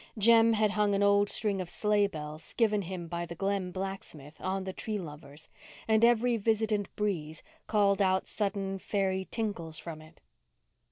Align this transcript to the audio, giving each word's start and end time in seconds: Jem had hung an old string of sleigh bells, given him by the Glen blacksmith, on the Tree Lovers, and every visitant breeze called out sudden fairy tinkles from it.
Jem 0.17 0.53
had 0.53 0.71
hung 0.71 0.95
an 0.95 1.03
old 1.03 1.29
string 1.29 1.61
of 1.61 1.69
sleigh 1.69 2.07
bells, 2.07 2.53
given 2.53 2.81
him 2.81 3.07
by 3.07 3.27
the 3.27 3.35
Glen 3.35 3.69
blacksmith, 3.69 4.35
on 4.39 4.63
the 4.63 4.73
Tree 4.73 4.97
Lovers, 4.97 5.47
and 5.87 6.03
every 6.03 6.37
visitant 6.37 6.87
breeze 6.95 7.43
called 7.67 8.01
out 8.01 8.27
sudden 8.27 8.79
fairy 8.79 9.27
tinkles 9.29 9.77
from 9.77 10.01
it. 10.01 10.19